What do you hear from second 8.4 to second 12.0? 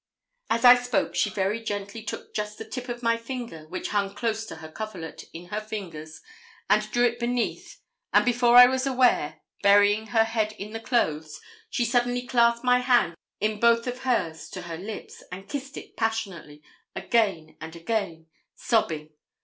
I was aware, burying her head in the clothes, she